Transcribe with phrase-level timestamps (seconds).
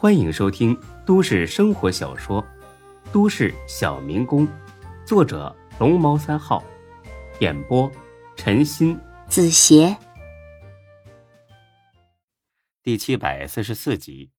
[0.00, 2.40] 欢迎收听都市生活小说
[3.12, 4.46] 《都市小民工》，
[5.04, 6.62] 作者龙猫三号，
[7.40, 7.90] 演播
[8.36, 9.96] 陈鑫、子邪，
[12.80, 14.30] 第七百四十四集。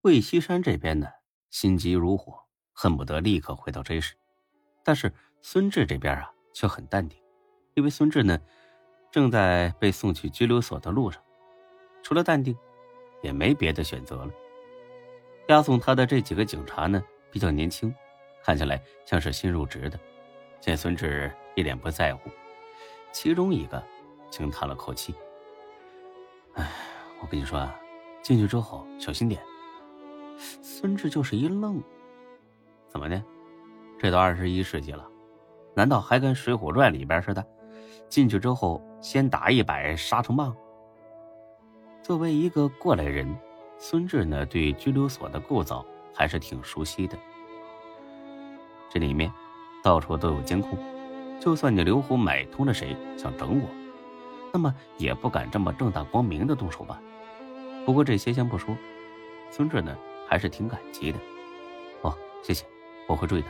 [0.00, 1.06] 魏西山这边呢，
[1.50, 2.40] 心急如火，
[2.72, 4.16] 恨不得立刻回到 J 市，
[4.82, 7.16] 但是孙志这边啊，却很淡定，
[7.74, 8.40] 因为孙志呢，
[9.12, 11.22] 正在被送去拘留所的路上，
[12.02, 12.56] 除了淡定，
[13.22, 14.32] 也没别的选择了。
[15.48, 17.94] 押送他的这几个警察呢，比较年轻，
[18.44, 19.98] 看起来像是新入职的。
[20.60, 22.30] 见孙志一脸不在乎，
[23.12, 23.82] 其中一个
[24.30, 25.14] 轻叹了口气
[26.52, 26.70] ：“哎，
[27.22, 27.74] 我跟你说啊，
[28.22, 29.40] 进去之后小心点。”
[30.38, 31.82] 孙志就是一愣
[32.88, 33.22] ：“怎么的？
[33.98, 35.08] 这都二十一世纪了，
[35.74, 37.42] 难道还跟《水浒传》里边似的，
[38.10, 40.54] 进去之后先打一百沙虫棒？”
[42.04, 43.34] 作为一个过来人。
[43.78, 47.16] 孙志呢，对拘留所的构造还是挺熟悉的。
[48.90, 49.32] 这里面
[49.82, 50.76] 到处都有监控，
[51.40, 53.68] 就算你刘虎买通了谁想整我，
[54.52, 57.00] 那么也不敢这么正大光明的动手吧？
[57.86, 58.76] 不过这些先不说，
[59.50, 59.96] 孙志呢
[60.28, 61.18] 还是挺感激的。
[62.02, 62.66] 哦，谢谢，
[63.06, 63.48] 我会注意的。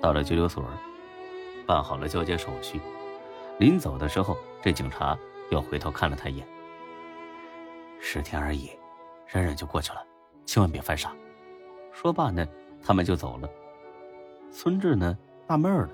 [0.00, 0.64] 到了拘留所，
[1.66, 2.80] 办好了交接手续，
[3.58, 5.16] 临走的时候，这警察
[5.50, 6.48] 又回头看了他一眼。
[8.00, 8.70] 十天而已。
[9.26, 10.04] 忍忍就过去了，
[10.44, 11.12] 千万别犯傻。
[11.92, 12.46] 说罢呢，
[12.82, 13.48] 他们就走了。
[14.50, 15.90] 孙志呢，纳闷了，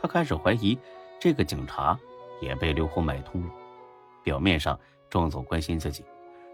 [0.00, 0.78] 他开始怀疑
[1.18, 1.98] 这个警察
[2.40, 3.50] 也被刘虎买通了。
[4.22, 6.04] 表面上装作关心自己，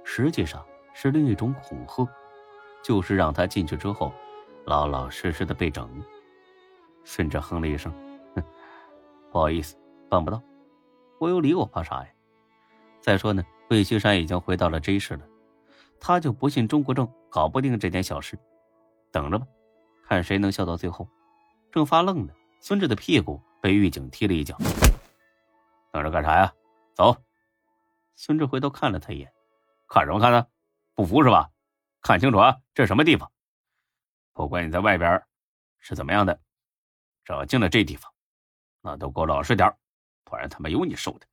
[0.05, 2.09] 实际上是另一种恐吓，
[2.83, 4.13] 就是让他进去之后，
[4.65, 5.91] 老老实实的被整。
[7.05, 7.93] 孙志哼了一声，
[8.35, 8.43] 哼，
[9.33, 9.77] 不好意思，
[10.09, 10.41] 办不到。
[11.19, 12.09] 我有理，我怕啥呀？
[13.01, 15.21] 再说呢，魏西山已经回到了 J 市了。
[16.07, 18.39] 他就不信中国政搞不定这点小事，
[19.11, 19.47] 等着吧，
[20.07, 21.09] 看谁能笑到最后。
[21.73, 24.55] 正发愣呢，孙志的屁股被狱警踢了一脚。
[25.91, 26.53] 等着干啥呀？
[26.93, 27.17] 走！
[28.17, 29.33] 孙志回头看了他一眼，
[29.89, 30.47] 看什么看呢？
[30.93, 31.51] 不服是吧？
[32.03, 33.33] 看清楚啊，这是什么地方？
[34.35, 35.23] 不管你在外边
[35.79, 36.39] 是怎么样的，
[37.25, 38.13] 只要进了这地方，
[38.83, 39.75] 那都给我老实点
[40.23, 41.27] 不然他妈有你受的。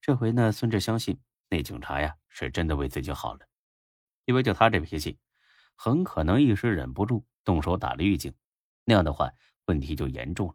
[0.00, 1.16] 这回呢，孙志相信
[1.48, 3.46] 那警察呀是真的为自己好了。
[4.30, 5.18] 因为就他这脾气，
[5.74, 8.32] 很可能一时忍不住动手打了狱警，
[8.84, 9.28] 那样的话
[9.64, 10.46] 问题就严重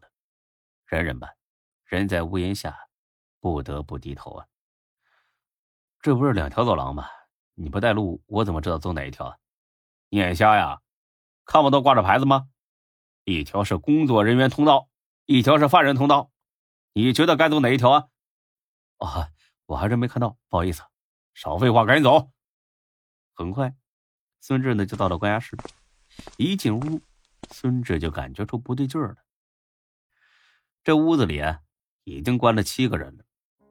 [0.86, 1.28] 忍忍吧，
[1.84, 2.74] 人在屋檐下，
[3.38, 4.46] 不得不低头啊。
[6.00, 7.06] 这不是两条走廊吗？
[7.52, 9.36] 你不带路，我怎么知道走哪一条啊？
[10.08, 10.80] 你眼瞎呀？
[11.44, 12.48] 看不到挂着牌子吗？
[13.24, 14.88] 一条是工作人员通道，
[15.26, 16.30] 一条是犯人通道，
[16.94, 18.08] 你觉得该走哪一条啊？
[18.96, 19.28] 啊，
[19.66, 20.82] 我还真没看到，不好意思。
[21.34, 22.32] 少废话，赶紧走。
[23.38, 23.74] 很快，
[24.40, 25.54] 孙志呢就到了关押室。
[26.38, 26.98] 一进屋，
[27.50, 29.16] 孙志就感觉出不对劲儿了。
[30.82, 31.60] 这屋子里啊，
[32.04, 33.24] 已经关了七个人了，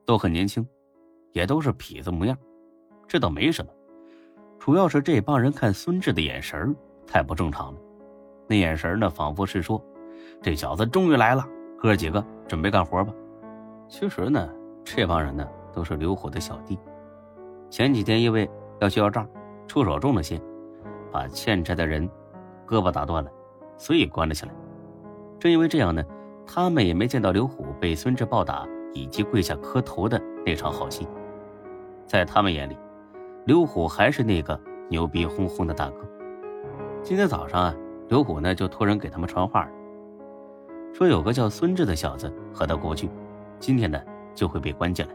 [0.05, 0.63] 都很年轻，
[1.33, 2.37] 也都是痞子模样。
[3.07, 3.71] 这倒没什么，
[4.59, 6.75] 主要是这帮人看孙志的眼神
[7.07, 7.79] 太不正常了。
[8.47, 9.83] 那眼神呢，仿佛是说
[10.43, 11.43] ：“这小子终于来了，
[11.79, 13.11] 哥几个准备干活吧。”
[13.89, 14.47] 其实呢，
[14.83, 15.43] 这帮人呢
[15.73, 16.77] 都是刘虎的小弟。
[17.71, 18.47] 前几天因为
[18.79, 19.27] 要去要账。
[19.67, 20.39] 出手重了些，
[21.11, 22.09] 把欠债的人
[22.67, 23.29] 胳膊打断了，
[23.77, 24.53] 所以关了起来。
[25.39, 26.03] 正因为这样呢，
[26.45, 31.07] 他们也没见到刘虎被孙志暴打以及跪下磕头的那场好戏。
[32.05, 32.77] 在他们眼里，
[33.45, 34.59] 刘虎还是那个
[34.89, 35.97] 牛逼哄哄的大哥。
[37.03, 37.75] 今天早上啊，
[38.07, 39.67] 刘虎呢就托人给他们传话，
[40.93, 43.09] 说有个叫孙志的小子和他过去，
[43.59, 43.99] 今天呢
[44.33, 45.13] 就会被关进来。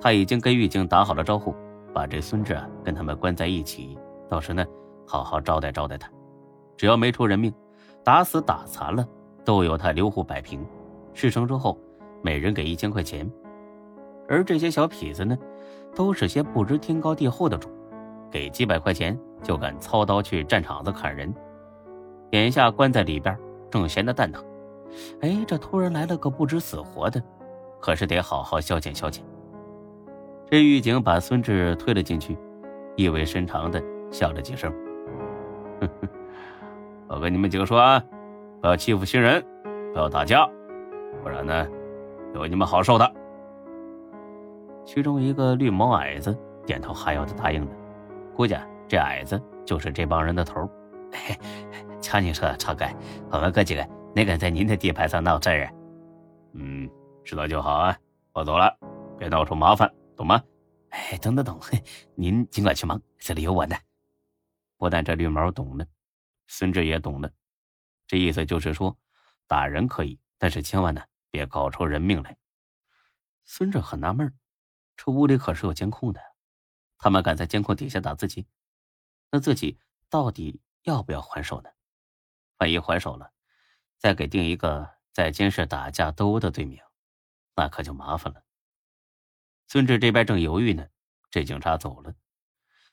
[0.00, 1.54] 他已经跟狱警打好了招呼。
[1.96, 3.98] 把这孙志啊跟他们关在一起，
[4.28, 4.62] 到时呢，
[5.06, 6.10] 好好招待招待他。
[6.76, 7.50] 只要没出人命，
[8.04, 9.08] 打死打残了，
[9.46, 10.62] 都由他刘虎摆平。
[11.14, 11.80] 事成之后，
[12.22, 13.26] 每人给一千块钱。
[14.28, 15.38] 而这些小痞子呢，
[15.94, 17.70] 都是些不知天高地厚的主，
[18.30, 21.34] 给几百块钱就敢操刀去战场子砍人。
[22.32, 23.34] 眼下关在里边，
[23.70, 24.44] 正闲得蛋疼。
[25.22, 27.22] 哎，这突然来了个不知死活的，
[27.80, 29.22] 可是得好好消遣消遣。
[30.48, 32.38] 这狱警把孙志推了进去，
[32.96, 33.82] 意味深长的
[34.12, 34.72] 笑了几声
[37.08, 38.00] ：“我跟你们几个说啊，
[38.60, 39.44] 不要欺负新人，
[39.92, 40.48] 不要打架，
[41.20, 41.66] 不然呢，
[42.32, 43.12] 有你们好受的。”
[44.86, 47.70] 其中一个绿毛矮子点头哈腰的答应了，
[48.36, 48.56] 估计
[48.86, 50.70] 这矮子就是这帮人的头。
[52.00, 52.84] 瞧你说的，超哥，
[53.32, 53.84] 我们哥几个
[54.14, 55.68] 哪敢在您的地盘上闹事儿？
[56.52, 56.88] 嗯，
[57.24, 57.96] 知道就好啊，
[58.32, 58.72] 我走了，
[59.18, 59.90] 别闹出麻烦。
[60.16, 60.42] 懂吗？
[60.88, 61.60] 哎，懂懂懂，
[62.16, 63.76] 您尽管去忙，这里有我呢。
[64.78, 65.86] 不但这绿毛懂了，
[66.46, 67.30] 孙志也懂了。
[68.06, 68.96] 这意思就是说，
[69.46, 72.36] 打人可以，但是千万呢别搞出人命来。
[73.44, 74.34] 孙志很纳闷
[74.96, 76.20] 这屋里可是有监控的，
[76.96, 78.46] 他们敢在监控底下打自己，
[79.30, 79.78] 那自己
[80.08, 81.70] 到底要不要还手呢？
[82.58, 83.32] 万一还手了，
[83.98, 86.80] 再给定一个在监室打架斗殴的罪名，
[87.54, 88.42] 那可就麻烦了。
[89.68, 90.86] 孙志这边正犹豫呢，
[91.30, 92.14] 这警察走了，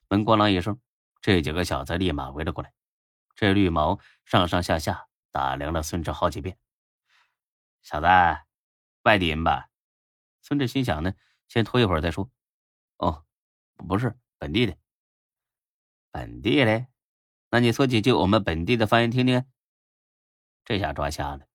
[0.08, 0.80] 门咣啷一声，
[1.22, 2.74] 这几个小子立马围了过来。
[3.36, 6.58] 这绿毛上上下下打量了孙志好几遍。
[7.82, 8.08] 小子，
[9.04, 9.70] 外地人吧？
[10.42, 11.14] 孙志心想呢，
[11.48, 12.30] 先拖一会儿再说。
[12.98, 13.26] 哦，
[13.76, 14.76] 不是本地的。
[16.12, 16.88] 本地的？
[17.50, 19.46] 那你说几句我们本地的方言听听。
[20.66, 21.48] 这下抓瞎了。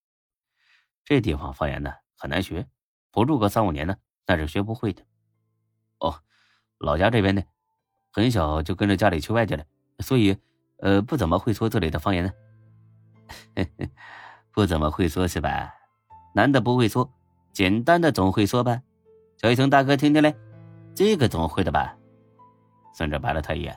[1.04, 2.68] 这地方方言呢很难学，
[3.10, 5.04] 不住个三五年呢，那是学不会的。
[6.00, 6.14] 哦，
[6.78, 7.44] 老家这边的，
[8.12, 9.64] 很小就跟着家里去外地了，
[10.00, 10.36] 所以
[10.78, 12.32] 呃不怎么会说这里的方言呢。
[14.52, 15.74] 不怎么会说是吧？
[16.34, 17.10] 男的不会说。
[17.50, 18.80] 简单的总会说吧，
[19.36, 20.32] 叫一声大哥听听嘞，
[20.94, 21.96] 这个总会的吧？
[22.94, 23.76] 孙哲白了他一眼，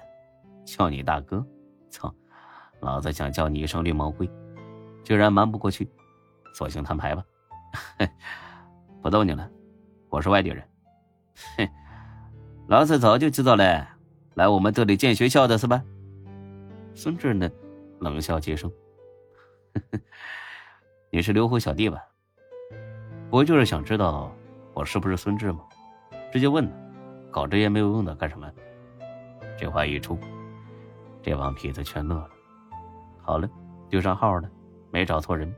[0.66, 1.44] 叫你大哥，
[1.90, 2.14] 操！
[2.80, 4.30] 老子想叫你一声绿毛龟，
[5.04, 5.90] 居然瞒不过去，
[6.54, 7.24] 索性摊牌吧。
[9.02, 9.50] 不逗你了，
[10.10, 10.64] 我是外地人。
[11.58, 11.68] 哼，
[12.72, 13.86] 老子早就知道了，
[14.36, 15.84] 来我们这里建学校的是吧？
[16.96, 17.52] 孙志呢，
[18.00, 18.72] 冷笑几声，
[21.12, 22.02] 你是刘虎小弟吧？
[23.30, 24.34] 不就是想知道
[24.74, 25.60] 我是不是孙志吗？
[26.32, 26.72] 直接问呢，
[27.30, 28.50] 搞这些没有用的干什么？
[29.60, 30.18] 这话一出，
[31.22, 32.30] 这帮痞子全乐了。
[33.22, 33.50] 好了，
[33.90, 34.50] 对上号了，
[34.92, 35.54] 没找错人。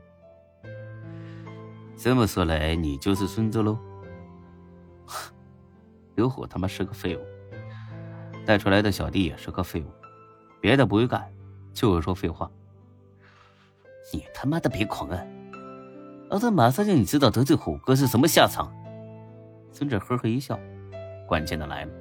[1.96, 3.78] 这么说来，你就是孙志喽？
[6.14, 7.20] 刘虎他妈是个废物，
[8.46, 9.86] 带出来的小弟也是个废物，
[10.60, 11.28] 别的不会干，
[11.72, 12.50] 就会说废话。
[14.12, 15.20] 你他妈的别狂啊！
[16.28, 18.72] 老子马上让你知道得罪虎哥是什么下场！
[19.72, 20.58] 孙志呵呵一笑，
[21.26, 21.92] 关键的来了。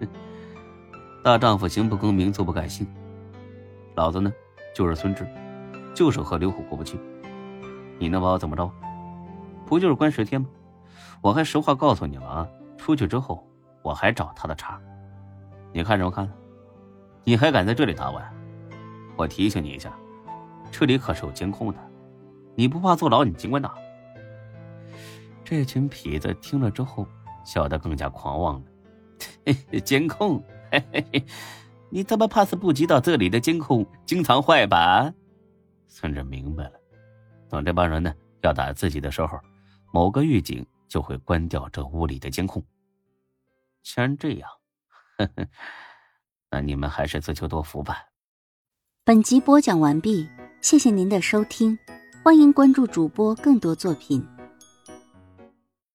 [1.24, 2.86] 大丈夫行不更名，坐不改姓。
[3.94, 4.32] 老子呢，
[4.74, 5.26] 就是孙志，
[5.94, 6.98] 就是和刘虎过不去。
[7.98, 8.70] 你能把我怎么着？
[9.64, 10.48] 不就是关十天吗？
[11.22, 12.48] 我还实话告诉你了啊！
[12.82, 13.46] 出去之后，
[13.80, 14.80] 我还找他的茬。
[15.72, 16.28] 你看什么看？
[17.22, 18.20] 你还敢在这里打我？
[19.14, 19.96] 我提醒你一下，
[20.72, 21.78] 这里可是有监控的。
[22.56, 23.22] 你不怕坐牢？
[23.22, 23.72] 你尽管打。
[25.44, 27.06] 这群痞子听了之后，
[27.44, 29.78] 笑得更加狂妄了。
[29.84, 30.42] 监控？
[31.88, 35.12] 你他妈怕是不知道这里的监控经常坏吧？
[35.86, 36.72] 孙志明白了，
[37.48, 39.38] 等这帮人呢要打自己的时候，
[39.92, 42.62] 某个狱警就会关掉这屋里的监控。
[43.82, 44.50] 既然这样，
[45.16, 45.48] 呵呵，
[46.50, 47.96] 那你们还是自求多福吧。
[49.02, 50.28] 本集播讲完毕，
[50.60, 51.78] 谢谢您的收听。
[52.22, 54.22] 欢迎关注主播更多作品。